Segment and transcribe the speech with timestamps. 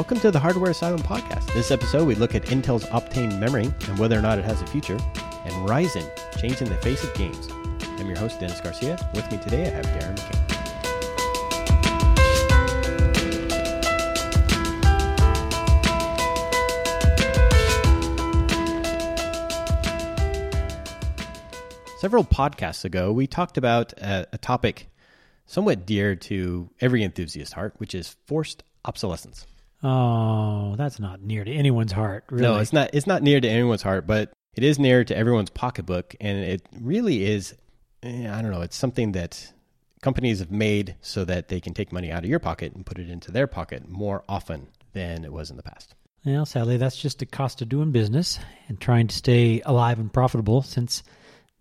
[0.00, 1.52] Welcome to the Hardware Asylum podcast.
[1.52, 4.66] This episode, we look at Intel's Optane memory and whether or not it has a
[4.66, 4.96] future,
[5.44, 6.08] and Ryzen
[6.38, 7.48] changing the face of games.
[7.98, 8.96] I'm your host, Dennis Garcia.
[9.14, 10.38] With me today, I have Darren McCain.
[21.98, 24.88] Several podcasts ago, we talked about a, a topic
[25.44, 29.46] somewhat dear to every enthusiast heart, which is forced obsolescence.
[29.82, 32.24] Oh, that's not near to anyone's heart.
[32.30, 32.42] Really.
[32.42, 32.90] No, it's not.
[32.92, 36.62] It's not near to anyone's heart, but it is near to everyone's pocketbook, and it
[36.80, 37.54] really is.
[38.02, 38.60] eh, I don't know.
[38.62, 39.52] It's something that
[40.02, 42.98] companies have made so that they can take money out of your pocket and put
[42.98, 45.94] it into their pocket more often than it was in the past.
[46.24, 48.38] Well, sadly, that's just the cost of doing business
[48.68, 51.02] and trying to stay alive and profitable since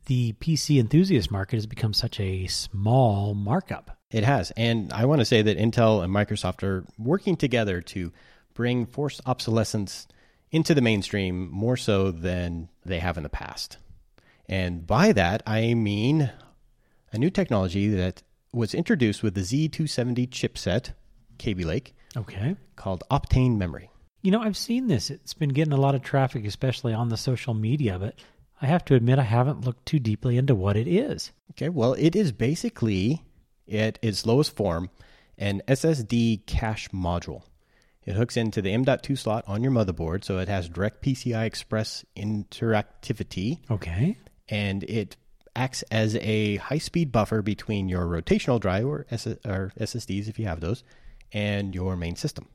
[0.08, 3.98] the PC enthusiast market has become such a small markup.
[4.12, 8.12] It has, and I want to say that Intel and Microsoft are working together to
[8.56, 10.08] bring forced obsolescence
[10.52, 13.78] into the mainstream more so than they have in the past.
[14.48, 16.32] And by that, I mean
[17.14, 20.94] a new technology that was introduced with the Z270 chipset,
[21.38, 22.56] Kaby Lake, Okay.
[22.76, 23.92] called Optane Memory.
[24.24, 25.12] You know, I've seen this.
[25.12, 28.16] It's been getting a lot of traffic, especially on the social media, but
[28.60, 31.32] I have to admit I haven't looked too deeply into what it is.
[31.52, 33.24] Okay, well, it is basically,
[33.72, 34.90] at its lowest form,
[35.38, 37.44] an SSD cache module.
[38.06, 42.04] It hooks into the M.2 slot on your motherboard, so it has direct PCI Express
[42.16, 44.18] interactivity, Okay.
[44.48, 45.16] and it
[45.56, 50.40] acts as a high speed buffer between your rotational drive or, SS- or SSDs, if
[50.40, 50.84] you have those,
[51.34, 52.48] and your main system.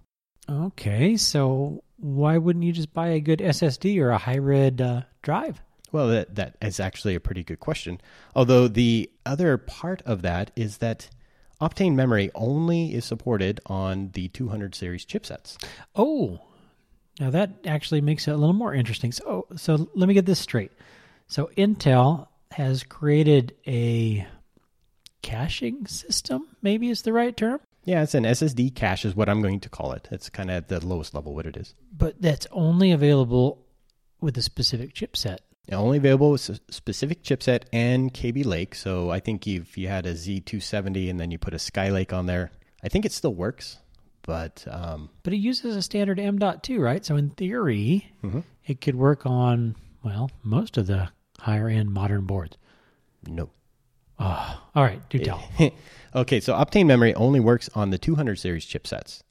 [0.49, 1.17] Okay.
[1.17, 5.61] So why wouldn't you just buy a good SSD or a hybrid uh, drive?
[5.95, 8.01] Well, that, that is actually a pretty good question.
[8.35, 11.09] Although the other part of that is that
[11.61, 15.57] Optane memory only is supported on the 200 series chipsets.
[15.95, 16.41] Oh,
[17.21, 19.13] now that actually makes it a little more interesting.
[19.13, 20.73] So, so let me get this straight.
[21.29, 24.27] So Intel has created a
[25.23, 26.49] caching system.
[26.61, 29.69] Maybe is the right term, Yeah, it's an SSD cache, is what I'm going to
[29.69, 30.09] call it.
[30.11, 31.73] It's kind of at the lowest level what it is.
[31.97, 33.65] but that's only available
[34.21, 35.39] with a specific chipset.
[35.73, 38.75] Only available with s- specific chipset and Kaby Lake.
[38.75, 42.27] So I think if you had a Z270 and then you put a Skylake on
[42.27, 42.51] there,
[42.83, 43.79] I think it still works.
[44.23, 47.05] But um, But it uses a standard M.2, right?
[47.05, 48.45] So in theory, Mhm.
[48.67, 51.09] it could work on well most of the
[51.41, 52.57] higher end modern boards.
[53.27, 53.51] no.
[54.17, 55.43] Oh, all right, do tell.
[56.15, 59.23] okay, so Optane memory only works on the 200 series chipsets.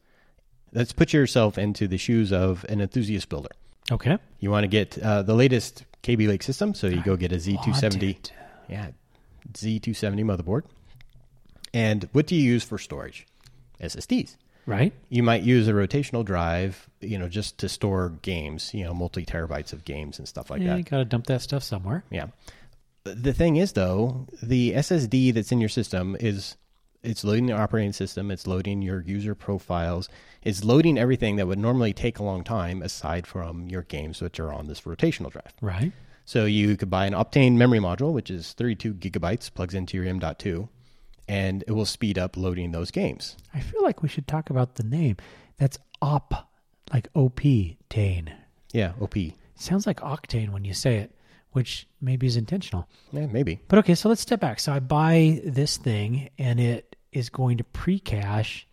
[0.74, 3.52] Let's put yourself into the shoes of an enthusiast builder.
[3.90, 4.18] Okay.
[4.40, 7.38] You want to get uh, the latest Kaby Lake system, so you go get a
[7.38, 8.30] Z270.
[8.70, 8.90] Yeah,
[9.52, 10.64] Z270 motherboard.
[11.74, 13.26] And what do you use for storage?
[13.82, 14.36] SSDs.
[14.66, 14.94] Right.
[15.10, 19.26] You might use a rotational drive, you know, just to store games, you know, multi
[19.26, 20.78] terabytes of games and stuff like yeah, that.
[20.78, 22.04] you got to dump that stuff somewhere.
[22.10, 22.28] Yeah.
[23.04, 26.56] The thing is, though, the SSD that's in your system is
[27.04, 30.10] it's loading the operating system, it's loading your user profiles,
[30.42, 34.40] it's loading everything that would normally take a long time aside from your games, which
[34.40, 35.54] are on this rotational drive.
[35.62, 35.92] Right.
[36.26, 40.06] So you could buy an Optane memory module, which is 32 gigabytes, plugs into your
[40.06, 40.70] M.2,
[41.28, 43.36] and it will speed up loading those games.
[43.54, 45.18] I feel like we should talk about the name.
[45.58, 46.50] That's op,
[46.94, 47.42] like op
[47.90, 48.34] tane.
[48.72, 49.16] Yeah, OP.
[49.56, 51.12] Sounds like octane when you say it,
[51.52, 52.88] which maybe is intentional.
[53.12, 53.60] Yeah, maybe.
[53.68, 54.60] But okay, so let's step back.
[54.60, 58.68] So I buy this thing, and it is going to pre-cache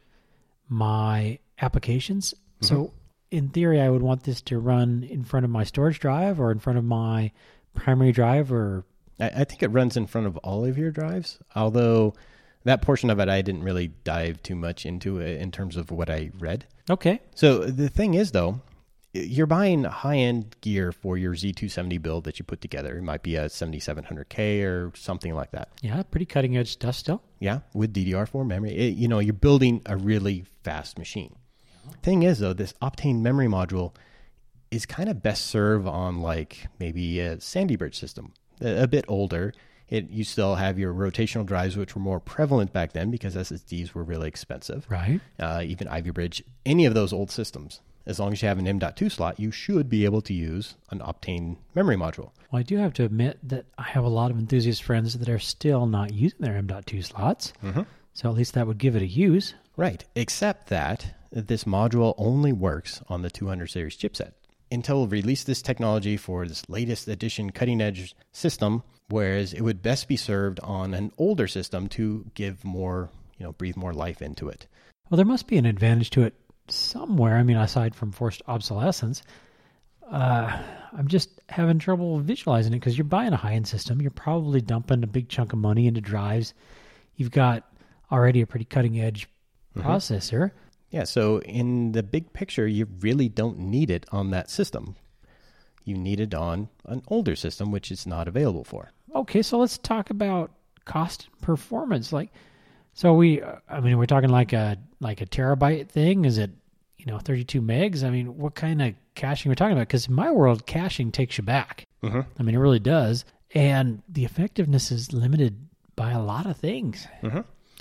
[0.69, 2.33] my applications.
[2.35, 2.67] Mm-hmm.
[2.67, 2.93] So
[3.31, 6.51] in theory, I would want this to run in front of my storage drive or
[6.51, 7.33] in front of my
[7.75, 8.85] primary drive, or
[9.19, 12.15] I, I think it runs in front of all of your drives, although
[12.65, 15.91] that portion of it I didn't really dive too much into it in terms of
[15.91, 16.67] what I read.
[16.91, 18.61] okay, So the thing is, though,
[19.13, 22.97] you're buying high end gear for your Z270 build that you put together.
[22.97, 25.69] It might be a 7700K or something like that.
[25.83, 27.23] yeah, pretty cutting edge stuff still.
[27.41, 28.71] Yeah, with DDR4 memory.
[28.77, 31.35] It- you know, you're building a really fast machine.
[32.03, 33.95] Thing is, though, this Optane memory module
[34.71, 39.05] is kind of best served on like maybe a Sandy Bridge system, a, a bit
[39.09, 39.53] older.
[39.89, 43.93] It you still have your rotational drives, which were more prevalent back then because SSDs
[43.93, 44.87] were really expensive.
[44.89, 45.21] Right.
[45.37, 48.67] Uh, even Ivy Bridge, any of those old systems, as long as you have an
[48.67, 52.33] M.2 slot, you should be able to use an Optane memory module.
[52.51, 55.29] Well, I do have to admit that I have a lot of enthusiast friends that
[55.29, 57.53] are still not using their M.2 slots.
[57.63, 57.83] Mm-hmm.
[58.13, 59.55] So at least that would give it a use.
[59.77, 64.33] Right, except that this module only works on the 200 series chipset.
[64.73, 70.09] Intel released this technology for this latest edition cutting edge system, whereas it would best
[70.09, 74.49] be served on an older system to give more, you know, breathe more life into
[74.49, 74.67] it.
[75.09, 76.35] Well, there must be an advantage to it
[76.73, 77.37] somewhere.
[77.37, 79.23] I mean, aside from forced obsolescence,
[80.11, 80.59] uh,
[80.93, 84.01] I'm just having trouble visualizing it because you're buying a high end system.
[84.01, 86.55] You're probably dumping a big chunk of money into drives.
[87.17, 87.65] You've got
[88.11, 89.29] already a pretty cutting edge
[89.77, 90.51] processor.
[90.91, 94.97] Yeah, so in the big picture, you really don't need it on that system.
[95.85, 98.91] You need it on an older system, which it's not available for.
[99.15, 100.51] Okay, so let's talk about
[100.85, 102.13] cost performance.
[102.13, 102.31] Like,
[102.93, 106.25] so we, I mean, we're talking like a like a terabyte thing.
[106.25, 106.51] Is it
[107.01, 108.05] you know 32 megs?
[108.05, 109.89] I mean, what kind of caching we're talking about?
[109.89, 111.87] Because in my world, caching takes you back.
[112.03, 112.21] Mm-hmm.
[112.39, 113.25] I mean, it really does,
[113.55, 115.67] and the effectiveness is limited
[115.97, 117.07] by a lot of things.
[117.23, 117.41] Mm-hmm.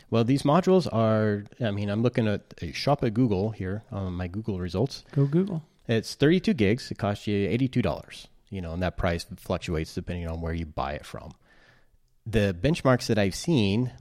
[0.09, 4.13] Well, these modules are, I mean, I'm looking at a shop at Google here on
[4.13, 5.03] my Google results.
[5.11, 5.63] Go Google.
[5.87, 6.89] It's 32 gigs.
[6.91, 10.93] It costs you $82, you know, and that price fluctuates depending on where you buy
[10.93, 11.31] it from.
[12.25, 13.91] The benchmarks that I've seen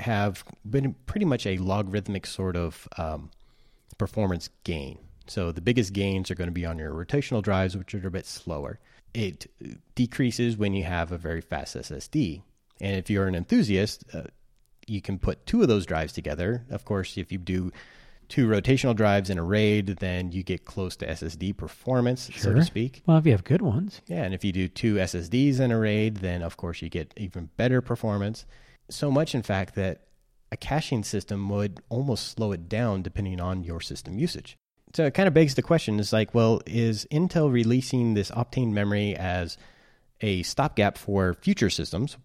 [0.00, 3.30] have been pretty much a logarithmic sort of um,
[4.06, 4.98] performance gain.
[5.28, 8.10] So the biggest gains are going to be on your rotational drives, which are a
[8.10, 8.80] bit slower.
[9.14, 9.46] It
[9.94, 12.42] decreases when you have a very fast SSD.
[12.80, 14.24] And if you're an enthusiast, uh,
[14.88, 16.64] you can put two of those drives together.
[16.68, 17.70] Of course, if you do
[18.28, 22.64] two rotational drives in a RAID, then you get close to SSD performance, so to
[22.64, 23.02] speak.
[23.06, 25.78] Well, if you have good ones, Yeah, and if you do two SSDs in a
[25.78, 28.46] RAID, then of course you get even better performance.
[28.90, 30.00] So much, in fact, that
[30.52, 34.58] a caching system would almost slow it down depending on your system usage.
[34.94, 38.72] So it kind of begs the question: Is like, well, is Intel releasing this Optane
[38.72, 39.56] memory as
[40.20, 42.18] a stopgap for future systems,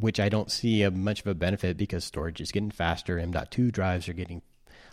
[0.00, 3.18] which I don't see a much of a benefit because storage is getting faster.
[3.18, 4.42] M.2 drives are getting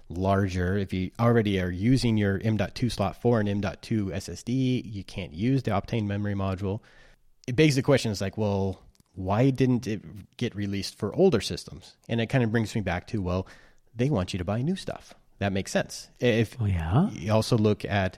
[0.08, 0.78] larger.
[0.78, 5.64] If you already are using your M.2 slot for an M.2 SSD, you can't use
[5.64, 6.82] the Optane memory module.
[7.48, 8.84] It begs the question: Is like, well,
[9.16, 10.02] why didn't it
[10.38, 11.96] get released for older systems?
[12.10, 13.48] And it kind of brings me back to, well,
[13.96, 15.14] they want you to buy new stuff.
[15.40, 16.10] That makes sense.
[16.20, 18.18] If oh yeah, you also look at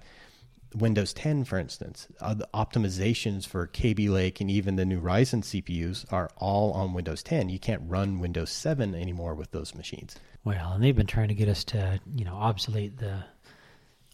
[0.76, 5.42] Windows 10, for instance, uh, the optimizations for Kaby Lake and even the new Ryzen
[5.42, 7.50] CPUs are all on Windows 10.
[7.50, 10.16] You can't run Windows 7 anymore with those machines.
[10.44, 13.24] well, and they've been trying to get us to you know obsolete the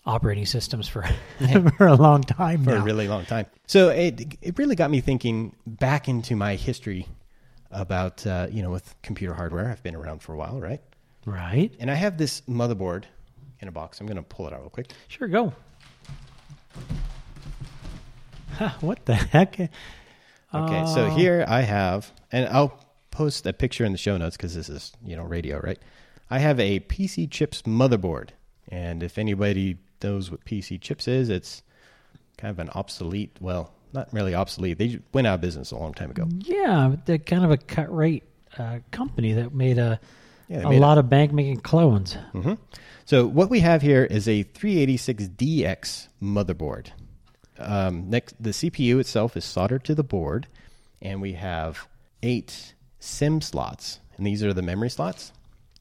[0.05, 1.03] operating systems for
[1.77, 2.81] for a long time for now.
[2.81, 3.45] a really long time.
[3.67, 7.07] So it it really got me thinking back into my history
[7.71, 9.69] about uh, you know with computer hardware.
[9.69, 10.81] I've been around for a while, right?
[11.25, 11.71] right?
[11.79, 13.03] And I have this motherboard
[13.59, 13.99] in a box.
[14.01, 14.91] I'm going to pull it out real quick.
[15.07, 15.53] Sure, go.
[18.53, 19.59] Ha, what the heck?
[19.59, 21.15] Okay, so Oh.
[21.15, 24.91] here I have, and I'll post a picture in the show notes because this is
[25.05, 25.79] you know radio, right?
[26.29, 28.29] I have a PC chips motherboard,
[28.67, 31.63] and if anybody knows with PC chips is, it's
[32.37, 33.37] kind of an obsolete.
[33.39, 34.77] Well, not really obsolete.
[34.77, 36.27] They went out of business a long time ago.
[36.39, 38.23] Yeah, they're kind of a cut rate
[38.57, 39.99] uh, company that made a
[40.47, 42.13] Yeah, a made lot of bank making clones.
[42.31, 42.53] hmm
[43.05, 46.87] So what we have here is a 386DX motherboard.
[47.57, 50.47] Um, next, the CPU itself is soldered to the board,
[51.01, 51.87] and we have
[52.23, 55.31] eight SIMM slots, and these are the memory slots.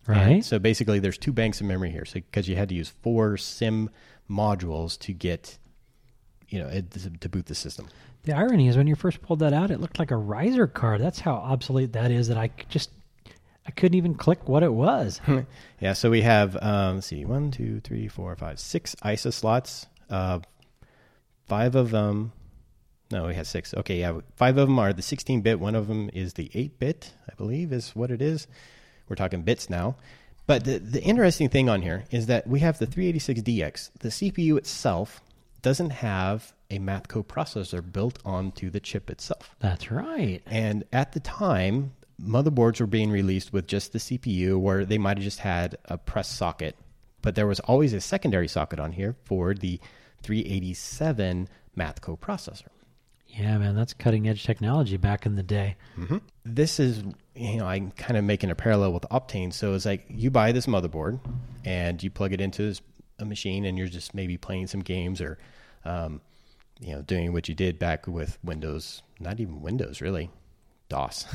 [0.06, 0.28] Right.
[0.28, 2.04] And so basically, there's two banks of memory here.
[2.04, 3.88] So because you had to use four SIMM
[4.30, 5.58] modules to get,
[6.48, 7.88] you know, it, to boot the system.
[8.22, 11.00] The irony is when you first pulled that out, it looked like a riser card.
[11.00, 12.28] That's how obsolete that is.
[12.28, 12.90] That I just
[13.66, 15.20] I couldn't even click what it was.
[15.80, 19.86] Yeah, so we have um, let's see, one, two, three, four, five, six ISA slots.
[20.10, 20.40] Uh,
[21.46, 22.32] five of them,
[23.10, 23.72] no, we had six.
[23.72, 25.58] Okay, yeah, five of them are the 16-bit.
[25.58, 28.46] One of them is the 8-bit, I believe, is what it is.
[29.10, 29.96] We're talking bits now.
[30.46, 33.90] But the the interesting thing on here is that we have the 386DX.
[33.98, 35.20] The CPU itself
[35.62, 39.54] doesn't have a math coprocessor built onto the chip itself.
[39.58, 40.40] That's right.
[40.46, 45.18] And at the time, motherboards were being released with just the CPU, where they might
[45.18, 46.76] have just had a press socket,
[47.22, 49.80] but there was always a secondary socket on here for the
[50.22, 52.68] 387 math coprocessor.
[53.36, 55.76] Yeah, man, that's cutting edge technology back in the day.
[56.44, 57.02] This is,
[57.34, 59.52] you know, I'm kind of making a parallel with Optane.
[59.52, 61.20] So it's like you buy this motherboard
[61.64, 62.82] and you plug it into this,
[63.18, 65.38] a machine, and you're just maybe playing some games or,
[65.84, 66.20] um,
[66.80, 70.30] you know, doing what you did back with Windows, not even Windows really,
[70.88, 71.26] DOS.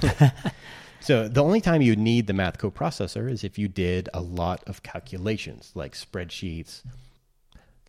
[1.00, 4.64] so the only time you need the math coprocessor is if you did a lot
[4.68, 6.82] of calculations like spreadsheets,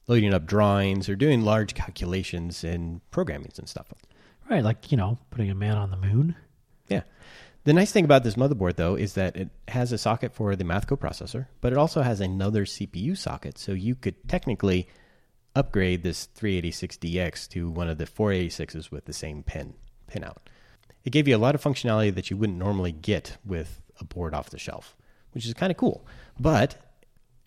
[0.08, 3.92] loading up drawings, or doing large calculations and programmings and stuff.
[4.48, 6.36] Right, like you know, putting a man on the moon.
[6.88, 7.02] Yeah.
[7.64, 10.62] The nice thing about this motherboard, though, is that it has a socket for the
[10.62, 13.58] math coprocessor, but it also has another CPU socket.
[13.58, 14.86] So you could technically
[15.56, 19.74] upgrade this 386DX to one of the 486s with the same pin
[20.08, 20.36] pinout.
[21.02, 24.32] It gave you a lot of functionality that you wouldn't normally get with a board
[24.32, 24.96] off the shelf,
[25.32, 26.06] which is kind of cool.
[26.38, 26.76] But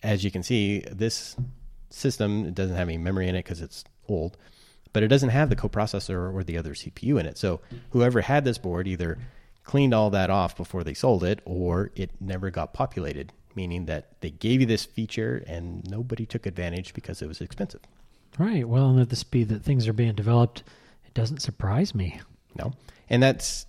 [0.02, 1.36] as you can see, this
[1.90, 4.36] system it doesn't have any memory in it because it's old,
[4.92, 7.38] but it doesn't have the coprocessor or the other CPU in it.
[7.38, 9.18] So whoever had this board either
[9.64, 14.20] cleaned all that off before they sold it, or it never got populated, meaning that
[14.20, 17.80] they gave you this feature and nobody took advantage because it was expensive.
[18.38, 18.66] Right.
[18.68, 20.62] Well, and at the speed that things are being developed,
[21.04, 22.20] it doesn't surprise me.
[22.56, 22.72] No,
[23.08, 23.66] and that's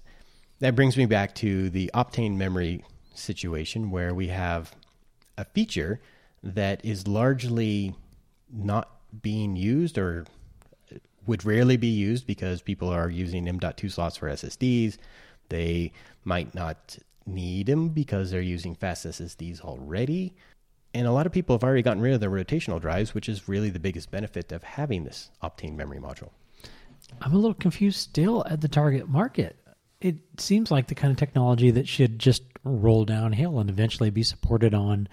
[0.60, 4.74] that brings me back to the Optane memory situation where we have
[5.38, 6.00] a feature
[6.44, 7.96] that is largely
[8.54, 8.90] not
[9.22, 10.26] being used or
[11.28, 14.98] would rarely be used because people are using M.2 slots for SSDs.
[15.50, 15.92] They
[16.24, 20.34] might not need them because they're using fast SSDs already.
[20.94, 23.48] And a lot of people have already gotten rid of their rotational drives, which is
[23.48, 26.30] really the biggest benefit of having this Optane memory module.
[27.22, 29.58] I'm a little confused still at the target market.
[30.02, 34.24] It seems like the kind of technology that should just roll downhill and eventually be
[34.24, 35.08] supported on,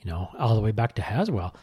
[0.00, 1.54] you know, all the way back to Haswell.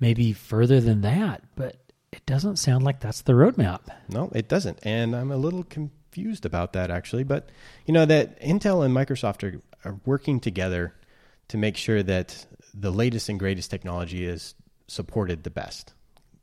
[0.00, 1.76] Maybe further than that, but
[2.12, 3.80] it doesn't sound like that's the roadmap.
[4.08, 4.78] No, it doesn't.
[4.82, 7.24] And I'm a little confused about that actually.
[7.24, 7.48] But,
[7.86, 10.94] you know, that Intel and Microsoft are, are working together
[11.48, 14.54] to make sure that the latest and greatest technology is
[14.86, 15.94] supported the best.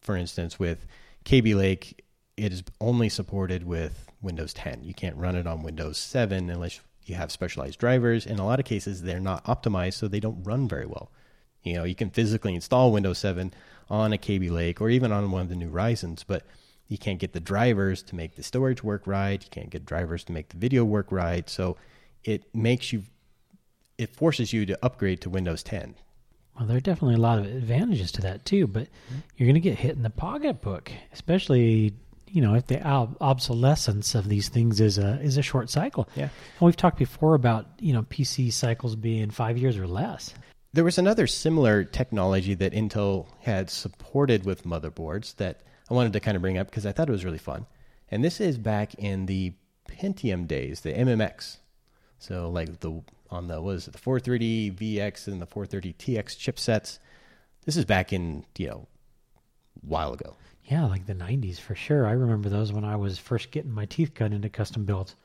[0.02, 0.86] For instance, with
[1.24, 2.04] Kaby Lake,
[2.38, 4.84] it is only supported with Windows 10.
[4.84, 8.26] You can't run it on Windows 7 unless you have specialized drivers.
[8.26, 11.12] In a lot of cases, they're not optimized, so they don't run very well.
[11.66, 13.54] You know, you can physically install Windows 7
[13.90, 16.44] on a Kaby Lake or even on one of the new Ryzen's, but
[16.88, 19.44] you can't get the drivers to make the storage work right.
[19.44, 21.50] You can't get drivers to make the video work right.
[21.50, 21.78] So
[22.24, 23.04] it makes you,
[23.98, 25.96] it forces you to upgrade to Windows 10.
[26.58, 29.20] Well, there are definitely a lot of advantages to that too, but mm-hmm.
[29.36, 31.94] you're going to get hit in the pocketbook, especially
[32.28, 36.08] you know if the obsolescence of these things is a is a short cycle.
[36.16, 40.34] Yeah, and we've talked before about you know PC cycles being five years or less.
[40.76, 46.20] There was another similar technology that Intel had supported with motherboards that I wanted to
[46.20, 47.66] kind of bring up because I thought it was really fun.
[48.12, 49.54] And this is back in the
[49.90, 51.60] Pentium days, the MMX.
[52.20, 56.36] So like the on the what is it, the 430 VX and the 430 TX
[56.36, 57.00] chipsets.
[57.64, 58.88] This is back in you know
[59.82, 60.36] a while ago.
[60.66, 62.06] Yeah, like the 90s for sure.
[62.06, 65.16] I remember those when I was first getting my teeth cut into custom builds.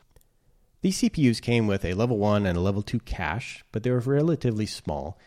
[0.80, 3.98] These CPUs came with a level 1 and a level 2 cache, but they were
[3.98, 5.18] relatively small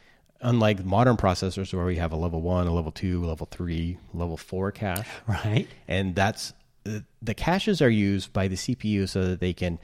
[0.43, 4.37] unlike modern processors where we have a level one, a level two, level three, level
[4.37, 5.07] four cache.
[5.27, 5.67] Right.
[5.87, 6.53] And that's
[7.21, 9.79] the caches are used by the CPU so that they can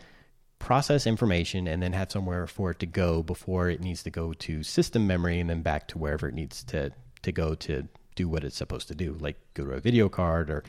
[0.59, 4.33] process information and then have somewhere for it to go before it needs to go
[4.33, 8.27] to system memory and then back to wherever it needs to, to go to do
[8.27, 10.63] what it's supposed to do, like go to a video card or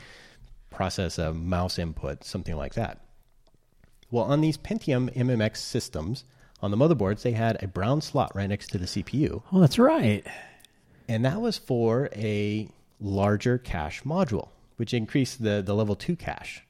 [0.69, 3.01] process a mouse input, something like that.
[4.09, 6.23] Well, on these Pentium MMX systems,
[6.61, 9.41] on the motherboards, they had a brown slot right next to the CPU.
[9.51, 10.25] Oh, that's right.
[11.07, 16.63] And that was for a larger cache module, which increased the, the level 2 cache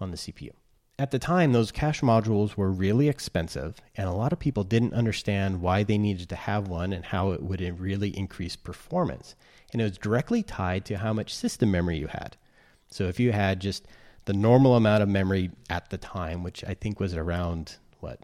[0.00, 0.50] on the CPU.
[0.98, 4.94] At the time, those cache modules were really expensive, and a lot of people didn't
[4.94, 9.34] understand why they needed to have one and how it would really increase performance.
[9.72, 12.38] And it was directly tied to how much system memory you had.
[12.90, 13.86] So if you had just
[14.24, 18.20] the normal amount of memory at the time, which I think was around, what,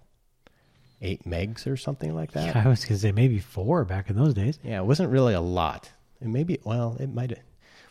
[1.03, 2.55] eight megs or something like that.
[2.55, 4.59] Yeah, I was going to say maybe four back in those days.
[4.63, 5.91] Yeah, it wasn't really a lot.
[6.21, 7.39] It maybe well, it might.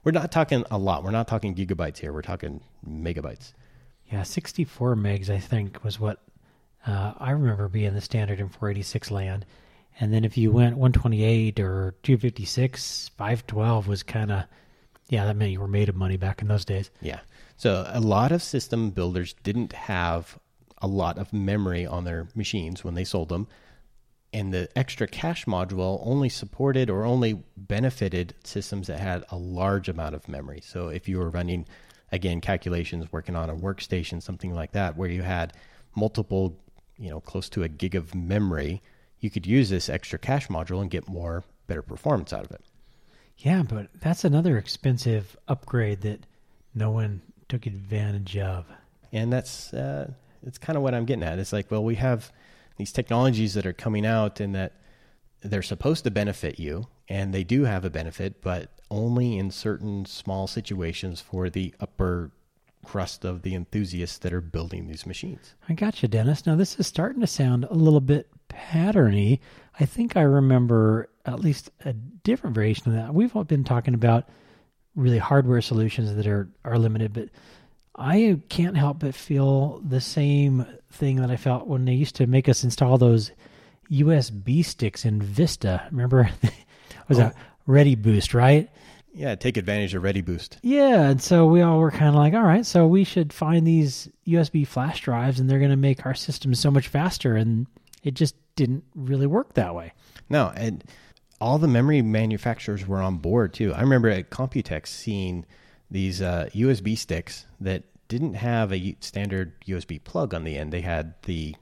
[0.03, 1.03] We're not talking a lot.
[1.03, 2.12] We're not talking gigabytes here.
[2.12, 3.53] We're talking megabytes.
[4.12, 6.20] Yeah, sixty-four megs I think was what
[6.86, 9.46] uh, I remember being the standard in 486 land.
[10.00, 14.46] And then if you went 128 or 256, 512 was kind of
[15.10, 16.89] yeah, that meant you were made of money back in those days.
[17.01, 17.20] Yeah.
[17.58, 20.39] So a lot of system builders didn't have
[20.81, 23.47] a lot of memory on their machines when they sold them.
[24.33, 29.89] And the extra cache module only supported or only benefited systems that had a large
[29.89, 30.61] amount of memory.
[30.63, 31.65] So if you were running,
[32.11, 35.53] again, calculations, working on a workstation, something like that, where you had
[35.95, 36.57] multiple,
[36.97, 38.81] you know, close to a gig of memory,
[39.19, 42.61] you could use this extra cache module and get more better performance out of it.
[43.38, 46.25] Yeah, but that's another expensive upgrade that
[46.73, 48.65] no one took advantage of.
[49.11, 50.11] And that's uh,
[50.45, 51.39] it's kind of what I'm getting at.
[51.39, 52.31] It's like, well, we have
[52.77, 54.74] these technologies that are coming out and that
[55.43, 60.05] they're supposed to benefit you, and they do have a benefit, but only in certain
[60.05, 62.31] small situations for the upper
[62.86, 65.55] crust of the enthusiasts that are building these machines.
[65.69, 66.45] I got you, Dennis.
[66.45, 69.39] Now, this is starting to sound a little bit patterny.
[69.79, 73.13] I think I remember at least a different variation of that.
[73.13, 74.29] We've all been talking about
[74.95, 77.29] really hardware solutions that are, are limited, but
[77.95, 82.27] I can't help but feel the same thing that I felt when they used to
[82.27, 83.31] make us install those
[83.91, 85.88] USB sticks in Vista.
[85.91, 86.53] Remember, it
[87.07, 87.24] was oh.
[87.24, 87.36] that
[87.67, 88.69] Ready Boost, right?
[89.13, 90.57] Yeah, take advantage of Ready Boost.
[90.62, 93.67] Yeah, and so we all were kind of like, all right, so we should find
[93.67, 97.67] these USB flash drives, and they're going to make our system so much faster, and
[98.03, 99.93] it just didn't really work that way.
[100.29, 100.83] No, and
[101.41, 103.74] all the memory manufacturers were on board too.
[103.74, 105.45] I remember at Computex seeing
[105.91, 110.71] these uh, USB sticks that didn't have a standard USB plug on the end.
[110.71, 111.55] They had the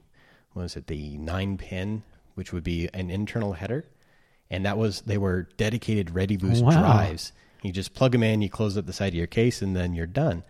[0.52, 2.02] what was it, the nine pin,
[2.34, 3.84] which would be an internal header,
[4.50, 6.80] and that was they were dedicated ReadyBoost Wow.
[6.80, 7.32] drives.
[7.62, 9.92] You just plug them in, you close up the side of your case, and then
[9.94, 10.42] you're done.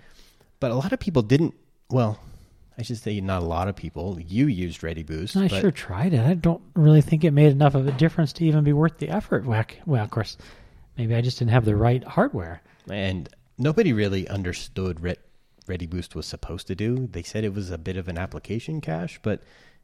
[0.61, 1.55] But a lot of people didn't.
[1.91, 2.21] Well,
[2.79, 4.19] I should say not a lot of people.
[4.21, 5.37] You used ReadyBoost.
[5.37, 6.21] I but sure tried it.
[6.21, 9.09] I don't really think it made enough of a difference to even be worth the
[9.11, 9.45] effort.
[9.45, 10.39] Well, well, of course,
[10.97, 12.63] maybe I just didn't have the right hardware.
[12.89, 13.29] and
[13.61, 15.19] nobody really understood what
[15.67, 17.07] Ready Boost was supposed to do.
[17.13, 19.43] They said it was a bit of an application cache, but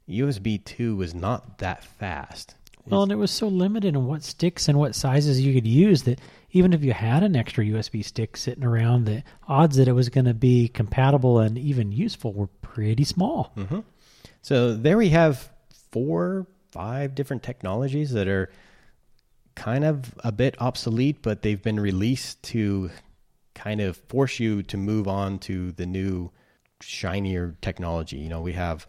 [0.09, 2.57] USB 2 was not that fast.
[2.89, 6.05] Well, and it was so limited in what sticks and what sizes you could use
[6.05, 6.21] that
[6.53, 10.09] even if you had an extra USB stick sitting around, the odds that it was
[10.09, 13.53] going to be compatible and even useful were pretty small.
[13.57, 13.81] Mm-hmm.
[14.43, 15.51] So there we have
[15.91, 18.51] four, five different technologies that are
[19.57, 22.91] kind of a bit obsolete, but they've been released to
[23.57, 26.31] kind of force you to move on to the new,
[26.81, 28.19] shinier technology.
[28.19, 28.87] You know, we have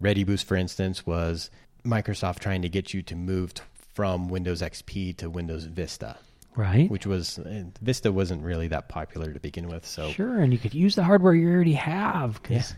[0.00, 1.50] Ready Boost, for instance, was
[1.84, 3.62] Microsoft trying to get you to move t-
[3.94, 6.16] from Windows XP to Windows Vista,
[6.54, 6.90] Right?
[6.90, 9.86] which was uh, Vista wasn't really that popular to begin with.
[9.86, 12.74] So Sure, and you could use the hardware you already have because,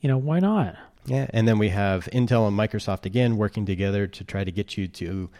[0.00, 0.76] you know, why not?
[1.06, 4.76] Yeah, and then we have Intel and Microsoft again working together to try to get
[4.76, 5.30] you to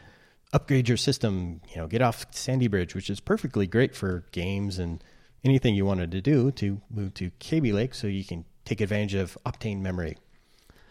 [0.53, 1.61] upgrade your system.
[1.71, 5.03] You know, get off Sandy Bridge, which is perfectly great for games and
[5.45, 6.51] anything you wanted to do.
[6.53, 10.17] To move to Kaby Lake, so you can take advantage of Optane memory.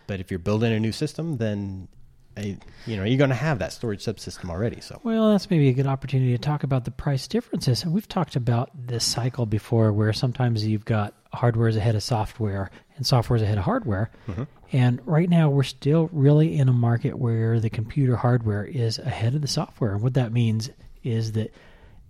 [0.07, 1.89] But if you're building a new system, then
[2.37, 2.41] uh,
[2.85, 4.79] you know you're going to have that storage subsystem already.
[4.81, 7.83] So Well, that's maybe a good opportunity to talk about the price differences.
[7.83, 12.03] And we've talked about this cycle before where sometimes you've got hardware is ahead of
[12.03, 14.11] software and software is ahead of hardware.
[14.27, 14.43] Mm-hmm.
[14.71, 19.35] And right now we're still really in a market where the computer hardware is ahead
[19.35, 19.93] of the software.
[19.93, 20.69] And what that means
[21.03, 21.53] is that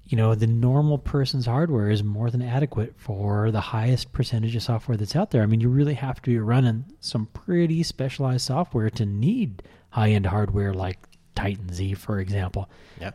[0.06, 4.64] you know the normal person's hardware is more than adequate for the highest percentage of
[4.64, 5.44] software that's out there.
[5.44, 10.28] I mean, you really have to be running some pretty specialized software to need high-end
[10.28, 11.00] hardware like
[11.36, 12.70] Titan Z, for example.
[13.02, 13.12] Yeah.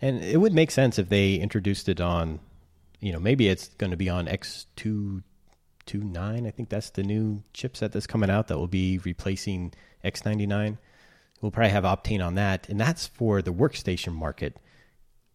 [0.00, 2.40] And it would make sense if they introduced it on,
[3.04, 5.22] you know, maybe it's going to be on X229.
[6.46, 10.78] I think that's the new chipset that's coming out that will be replacing X99.
[11.42, 12.66] We'll probably have Optane on that.
[12.70, 14.56] And that's for the workstation market.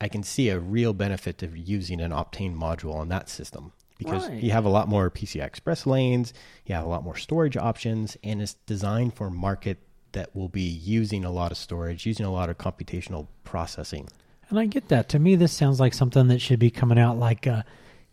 [0.01, 4.27] I can see a real benefit of using an Optane module on that system because
[4.27, 4.41] Right.
[4.41, 6.33] you have a lot more PCI Express lanes,
[6.65, 9.77] you have a lot more storage options, and it's designed for a market
[10.13, 14.07] that will be using a lot of storage, using a lot of computational processing.
[14.49, 15.09] And I get that.
[15.09, 17.63] To me, this sounds like something that should be coming out like a,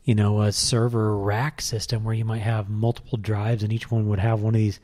[0.04, 4.08] you know, a server rack system where you might have multiple drives and each one
[4.08, 4.78] would have one of these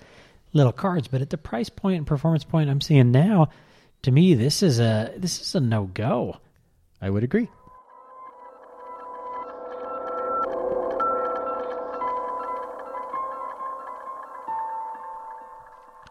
[0.55, 1.09] little cards.
[1.09, 3.51] But at the price point and performance point I'm seeing now,
[4.03, 6.38] to me, this is a this is a no go.
[7.01, 7.49] I would agree.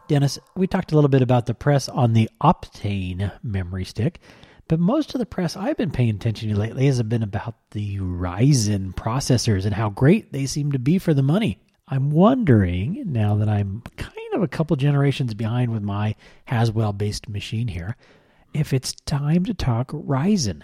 [0.07, 4.19] Dennis, we talked a little bit about the press on the Optane memory stick,
[4.71, 7.97] but most of the press I've been paying attention to lately has been about the
[7.97, 11.59] Ryzen processors and how great they seem to be for the money.
[11.89, 17.27] I'm wondering, now that I'm kind of a couple generations behind with my Haswell based
[17.27, 17.97] machine here,
[18.53, 20.61] if it's time to talk Ryzen.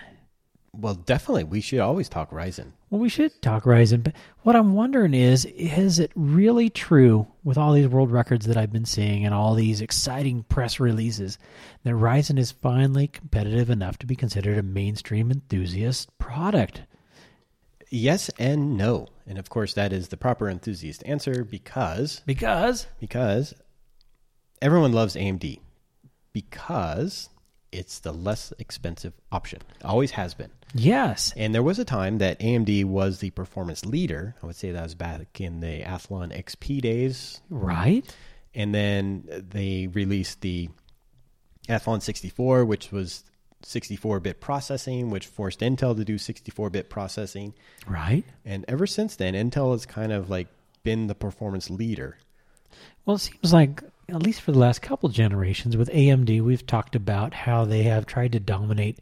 [0.72, 1.44] Well, definitely.
[1.44, 2.72] We should always talk Ryzen.
[2.90, 7.58] Well, we should talk Ryzen, but what I'm wondering is is it really true with
[7.58, 11.38] all these world records that I've been seeing and all these exciting press releases
[11.84, 16.84] that Ryzen is finally competitive enough to be considered a mainstream enthusiast product?
[17.90, 19.08] Yes and no.
[19.26, 23.54] And of course, that is the proper enthusiast answer because Because because
[24.62, 25.60] everyone loves AMD
[26.32, 27.30] because
[27.72, 29.60] it's the less expensive option.
[29.84, 30.52] Always has been.
[30.74, 34.36] yes, And there was a time that AMD was the performance leader.
[34.42, 37.42] I would say that was back in the Athlon XP days.
[37.50, 38.06] right?
[38.56, 40.70] And then they released the
[41.70, 43.24] Athlon 64, which was
[43.64, 47.54] 64 bit processing, which forced Intel to do 64 bit processing.
[47.88, 48.24] Right.
[48.46, 50.48] And ever since then, Intel has kind of like
[50.84, 52.18] been the performance leader.
[53.06, 56.96] Well, it seems like, at least for the last couple generations, with AMD, we've talked
[56.96, 59.00] about how they have tried to dominate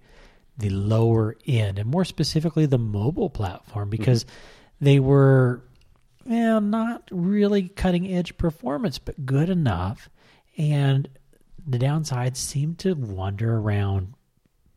[0.58, 3.98] the lower end, and more specifically, the mobile platform, mm-hmm.
[3.98, 4.26] because
[4.82, 5.62] they were,
[6.26, 10.10] well, not really cutting edge performance, but good enough.
[10.58, 11.10] And
[11.68, 14.14] the downsides seem to wander around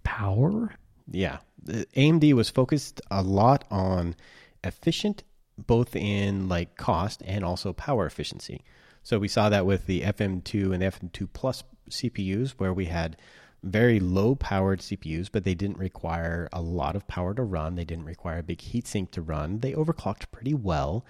[0.02, 0.74] power.
[1.10, 1.38] Yeah.
[1.66, 4.16] AMD was focused a lot on
[4.64, 5.22] efficient,
[5.56, 8.62] both in like cost and also power efficiency.
[9.02, 13.16] So we saw that with the FM2 and FM2 Plus CPUs, where we had
[13.62, 17.74] very low powered CPUs, but they didn't require a lot of power to run.
[17.74, 19.60] They didn't require a big heatsink to run.
[19.60, 21.04] They overclocked pretty well.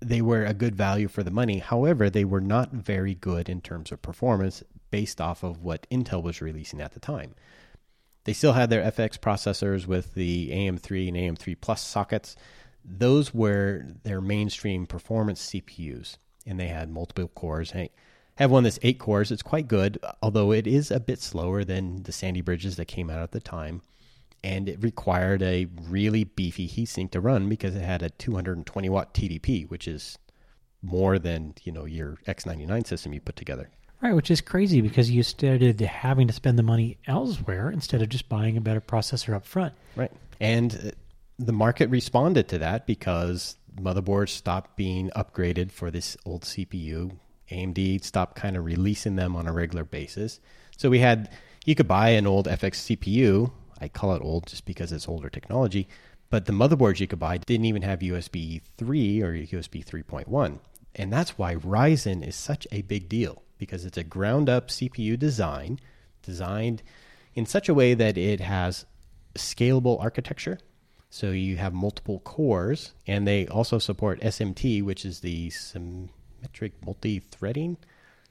[0.00, 1.58] They were a good value for the money.
[1.58, 6.22] However, they were not very good in terms of performance based off of what Intel
[6.22, 7.34] was releasing at the time.
[8.24, 12.36] They still had their FX processors with the AM3 and AM3 Plus sockets.
[12.84, 17.72] Those were their mainstream performance CPUs, and they had multiple cores.
[17.72, 17.90] Hey,
[18.36, 19.30] have one that's eight cores.
[19.30, 23.10] It's quite good, although it is a bit slower than the Sandy Bridges that came
[23.10, 23.82] out at the time.
[24.44, 29.14] And it required a really beefy heatsink to run because it had a 220 watt
[29.14, 30.18] TDP, which is
[30.82, 33.70] more than you know your X99 system you put together.
[34.02, 38.10] Right, which is crazy because you started having to spend the money elsewhere instead of
[38.10, 39.72] just buying a better processor up front.
[39.96, 40.12] Right.
[40.38, 40.90] And uh,
[41.38, 47.18] the market responded to that because motherboards stopped being upgraded for this old CPU
[47.50, 50.40] AMD stopped kind of releasing them on a regular basis.
[50.76, 51.30] So we had
[51.64, 53.52] you could buy an old FX CPU.
[53.80, 55.88] I call it old just because it's older technology,
[56.30, 60.58] but the motherboards you could buy didn't even have USB 3 or USB 3.1.
[60.94, 65.18] And that's why Ryzen is such a big deal because it's a ground up CPU
[65.18, 65.78] design
[66.22, 66.82] designed
[67.34, 68.86] in such a way that it has
[69.34, 70.58] scalable architecture.
[71.16, 77.78] So you have multiple cores, and they also support SMT, which is the symmetric multi-threading.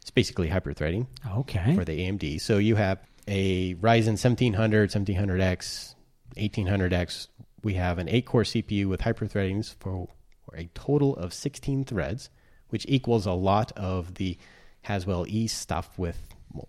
[0.01, 1.07] It's basically hyper-threading.
[1.35, 1.73] Okay.
[1.73, 2.39] For the AMD.
[2.41, 5.95] So you have a Ryzen 1700, 1700X,
[6.37, 7.27] 1800X.
[7.63, 10.07] We have an 8-core CPU with hyper-threadings for,
[10.45, 12.29] for a total of 16 threads,
[12.69, 14.37] which equals a lot of the
[14.83, 16.19] Haswell E stuff with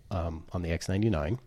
[0.09, 1.37] um, on the X99.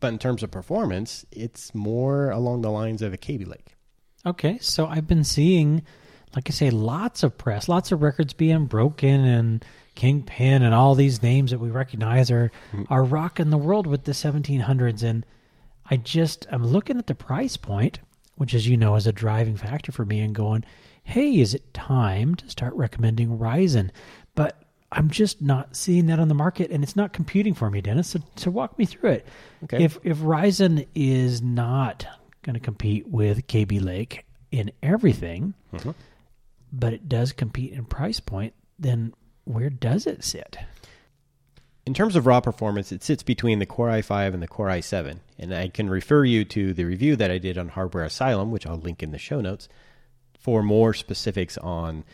[0.00, 3.74] But in terms of performance, it's more along the lines of a Kaby Lake.
[4.24, 5.82] Okay, so I've been seeing
[6.34, 10.94] like I say, lots of press, lots of records being broken, and Kingpin and all
[10.94, 12.84] these names that we recognize are mm-hmm.
[12.92, 15.02] are rocking the world with the 1700s.
[15.02, 15.24] And
[15.90, 18.00] I just I'm looking at the price point,
[18.36, 20.64] which, as you know, is a driving factor for me, and going,
[21.02, 23.90] hey, is it time to start recommending Ryzen?
[24.34, 27.80] But I'm just not seeing that on the market, and it's not computing for me,
[27.80, 28.08] Dennis.
[28.08, 29.26] So, so walk me through it.
[29.64, 29.84] Okay.
[29.84, 32.06] If if Ryzen is not
[32.42, 35.90] going to compete with Kaby Lake in everything, mm-hmm
[36.72, 39.12] but it does compete in price point, then
[39.44, 40.56] where does it sit?
[41.86, 45.20] In terms of raw performance, it sits between the Core i5 and the Core i7.
[45.38, 48.66] And I can refer you to the review that I did on Hardware Asylum, which
[48.66, 49.68] I'll link in the show notes,
[50.38, 52.04] for more specifics on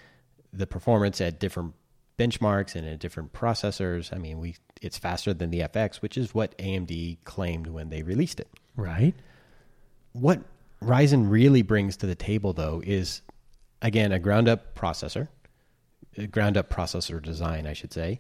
[0.52, 1.74] the performance at different
[2.18, 4.12] benchmarks and different processors.
[4.12, 8.02] I mean, we it's faster than the FX, which is what AMD claimed when they
[8.02, 8.48] released it.
[8.76, 9.14] Right.
[10.12, 10.40] What
[10.82, 13.22] Ryzen really brings to the table, though, is
[13.84, 15.28] again, a ground up processor,
[16.16, 18.18] a ground up processor design, I should say,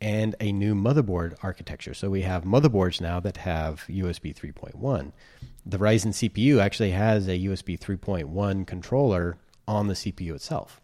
[0.00, 1.94] and a new motherboard architecture.
[1.94, 5.12] So we have motherboards now that have USB 3.1.
[5.64, 10.81] The Ryzen CPU actually has a USB 3.1 controller on the CPU itself.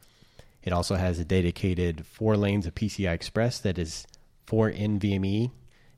[0.69, 4.07] It also has a dedicated four lanes of PCI Express that is
[4.45, 5.51] for NVMe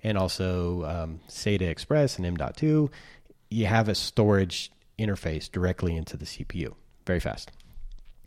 [0.05, 2.89] and also um, SATA Express and M.2.
[3.49, 6.75] You have a storage interface directly into the CPU.
[7.05, 7.51] Very fast.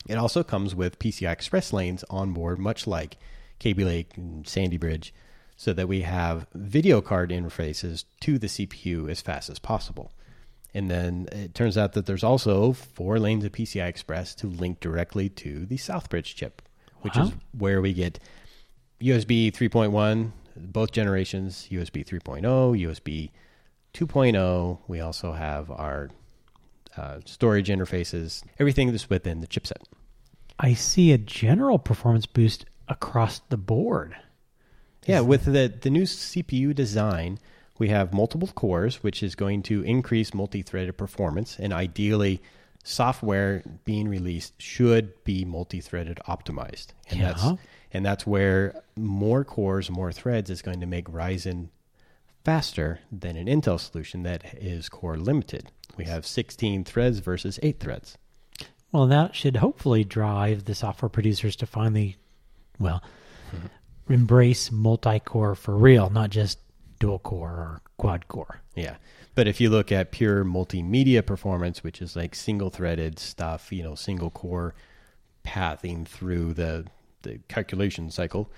[0.10, 3.15] It also comes with PCI Express lanes on board, much like
[3.60, 5.13] Kaby Lake and Sandy Bridge,
[5.56, 10.12] so that we have video card interfaces to the CPU as fast as possible.
[10.73, 14.79] And then it turns out that there's also four lanes of PCI Express to link
[14.79, 16.62] directly to the Southbridge chip,
[17.01, 17.25] which wow.
[17.25, 18.19] is where we get
[18.99, 23.29] USB 3.1, both generations, USB 3.0, USB
[23.93, 24.79] 2.0.
[24.88, 26.09] We also have our
[26.97, 29.83] uh, storage interfaces, everything that's within the chipset.
[30.59, 34.15] I see a general performance boost across the board.
[35.05, 37.39] Yeah, with the the new CPU design,
[37.83, 42.41] we have multiple cores, which is going to increase multi-threaded performance, and ideally,
[42.85, 47.33] software being released should be multi-threaded optimized, and yeah.
[47.33, 47.59] that's
[47.91, 51.67] and that's where more cores, more threads is going to make Ryzen
[52.45, 55.69] faster than an Intel solution that is core limited.
[55.97, 58.17] We have 16 threads versus 8 threads.
[58.93, 62.15] Well, that should hopefully drive the software producers to finally,
[62.79, 63.03] well,
[63.53, 64.13] mm-hmm.
[64.13, 66.59] embrace multi core for real, not just
[67.03, 68.61] dual core or quad core.
[68.75, 68.95] Yeah.
[69.35, 73.83] But if you look at pure multimedia performance, which is like single threaded stuff, you
[73.83, 74.73] know, single core
[75.43, 76.85] pathing through the,
[77.23, 78.49] the calculation cycle,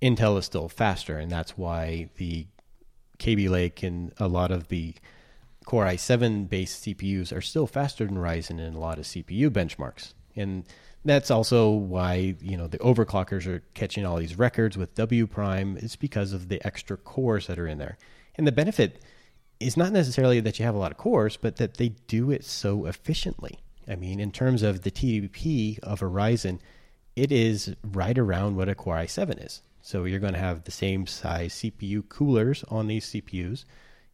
[0.00, 1.18] Intel is still faster.
[1.18, 2.46] And that's why the
[3.18, 4.94] Kaby Lake and a lot of the
[5.64, 10.14] Core i7 based CPUs are still faster than Ryzen in a lot of CPU benchmarks.
[10.36, 10.64] And
[11.04, 15.76] that's also why, you know, the overclockers are catching all these records with W prime.
[15.78, 17.96] It's because of the extra cores that are in there.
[18.36, 19.00] And the benefit
[19.58, 22.44] is not necessarily that you have a lot of cores, but that they do it
[22.44, 23.60] so efficiently.
[23.88, 26.60] I mean, in terms of the TDP of Ryzen,
[27.16, 29.62] it is right around what a Core i7 is.
[29.82, 33.64] So you're going to have the same size CPU coolers on these CPUs.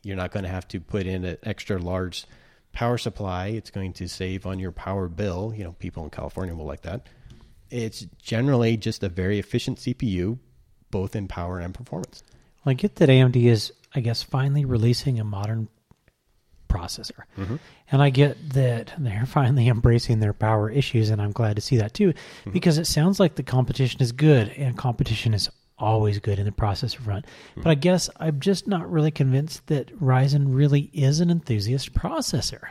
[0.03, 2.25] You're not going to have to put in an extra large
[2.77, 3.47] power supply.
[3.47, 5.55] It's going to save on your power bill.
[5.57, 7.09] You know, people in California will like that.
[7.71, 10.39] It's generally just a very efficient CPU,
[10.91, 12.23] both in power and performance.
[12.65, 15.69] Well, I get that AMD is, I guess, finally releasing a modern
[16.69, 17.23] processor.
[17.39, 17.57] Mm-hmm.
[17.91, 21.79] And I get that they're finally embracing their power issues, and I'm glad to see
[21.79, 22.51] that too, mm-hmm.
[22.51, 26.53] because it sounds like the competition is good, and competition is always good in the
[26.53, 27.27] processor front.
[27.27, 27.63] Mm-hmm.
[27.63, 32.69] But I guess I'm just not really convinced that Ryzen really is an enthusiast processor.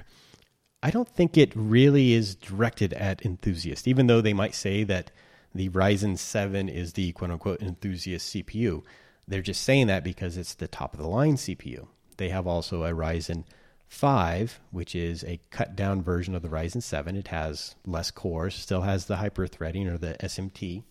[0.82, 5.12] I don't think it really is directed at enthusiasts, even though they might say that
[5.54, 8.84] the Ryzen 7 is the quote unquote enthusiast CPU.
[9.28, 11.88] They're just saying that because it's the top of the line CPU.
[12.18, 13.46] They have also a Ryzen
[13.88, 17.16] 5, which is a cut down version of the Ryzen 7.
[17.16, 20.84] It has less cores, still has the hyper threading or the SMT.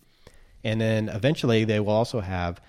[0.65, 2.59] And then eventually they will also have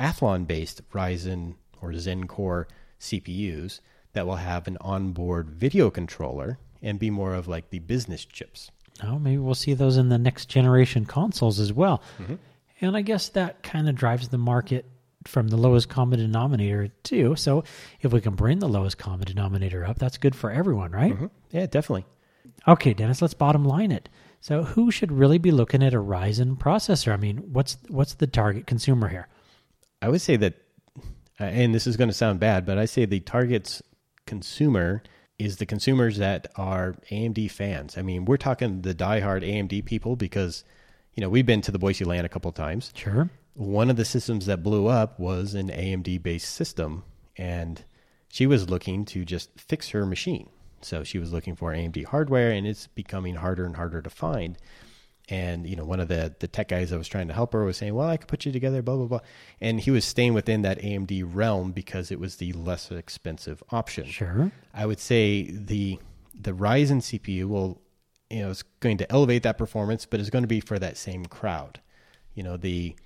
[0.00, 2.66] Athlon based Ryzen or Zen Core
[2.98, 3.80] CPUs
[4.14, 8.70] that will have an onboard video controller and be more of like the business chips.
[9.04, 12.02] Oh, maybe we'll see those in the next generation consoles as well.
[12.20, 12.34] Mm-hmm.
[12.80, 14.86] And I guess that kind of drives the market
[15.26, 17.36] from the lowest common denominator too.
[17.36, 17.64] So
[18.00, 21.12] if we can bring the lowest common denominator up, that's good for everyone, right?
[21.12, 21.26] Mm-hmm.
[21.50, 22.06] Yeah, definitely.
[22.66, 24.08] Okay, Dennis, let's bottom line it.
[24.42, 27.12] So who should really be looking at a Ryzen processor?
[27.12, 29.28] I mean, what's what's the target consumer here?
[30.02, 30.54] I would say that,
[31.40, 33.82] uh, and this is going to sound bad, but I say the target's
[34.26, 35.02] consumer
[35.38, 37.96] is the consumers that are AMD fans.
[37.96, 40.64] I mean, we're talking the diehard AMD people because,
[41.14, 42.92] you know, we've been to the Boise LAN a couple times.
[42.94, 47.04] Sure one of the systems that blew up was an AMD based system,
[47.36, 47.84] and
[48.28, 50.48] she was looking to just fix her machine.
[50.84, 54.58] So she was looking for AMD hardware, and it's becoming harder and harder to find.
[55.28, 57.64] And you know, one of the the tech guys that was trying to help her
[57.64, 59.20] was saying, "Well, I could put you together, blah blah blah,"
[59.60, 64.06] and he was staying within that AMD realm because it was the less expensive option.
[64.06, 65.98] Sure, I would say the
[66.34, 67.80] the Ryzen CPU will,
[68.30, 70.96] you know, is going to elevate that performance, but it's going to be for that
[70.96, 71.80] same crowd.
[72.34, 72.96] You know, the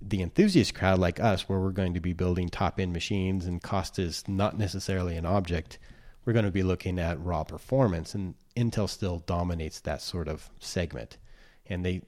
[0.00, 3.62] the enthusiast crowd like us, where we're going to be building top end machines and
[3.62, 5.78] cost is not necessarily an object,
[6.26, 8.14] we're going to be looking at raw performance.
[8.14, 11.16] And Intel still dominates that sort of segment.
[11.66, 12.02] And they,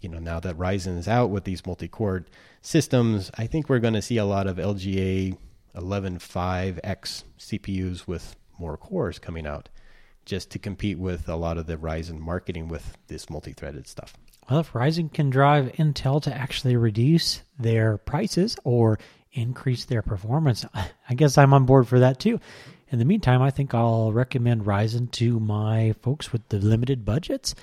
[0.00, 2.26] you know, now that Ryzen is out with these multi core
[2.60, 5.38] systems, I think we're going to see a lot of LGA
[5.76, 9.68] 115X CPUs with more cores coming out
[10.24, 14.14] just to compete with a lot of the Ryzen marketing with this multi threaded stuff.
[14.50, 18.98] Well, if Ryzen can drive Intel to actually reduce their prices or
[19.32, 22.40] increase their performance, I guess I'm on board for that too.
[22.92, 27.54] In the meantime, I think I'll recommend Ryzen to my folks with the limited budgets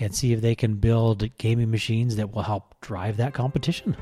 [0.00, 3.96] and see if they can build gaming machines that will help drive that competition.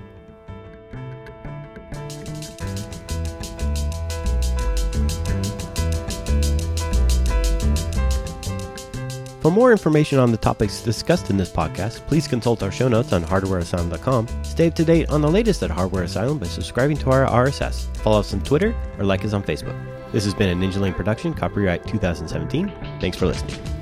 [9.43, 13.13] For more information on the topics discussed in this podcast, please consult our show notes
[13.13, 14.29] on hardwareasylum.com.
[14.45, 17.95] Stay up to date on the latest at Hardware Asylum by subscribing to our RSS.
[17.99, 20.00] Follow us on Twitter or like us on Facebook.
[20.13, 22.99] This has been a Ninjalane production, copyright 2017.
[23.01, 23.80] Thanks for listening.